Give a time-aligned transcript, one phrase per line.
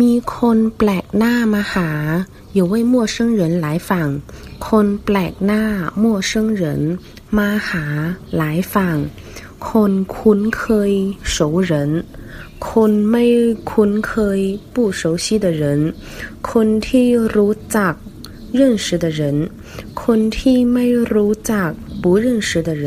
[0.00, 1.90] มีคนแปลกหน้ามาหา
[2.58, 3.90] 有位陌生人来访
[4.66, 5.62] คนแปลกหน้า
[6.02, 6.64] 陌生人
[7.36, 7.84] มาหา
[8.40, 8.74] 来访
[9.68, 10.92] คนคุ้นเคย
[11.34, 11.36] 熟
[11.70, 11.72] 人
[12.68, 13.24] คนไม่
[13.70, 14.40] คุ้นเคย
[14.74, 15.62] 不熟悉的人
[16.50, 17.94] คนที่รู้จัก
[18.58, 19.20] 认识的人
[20.02, 21.70] คนที่ไม่รู้จัก
[22.02, 22.86] 不认识的人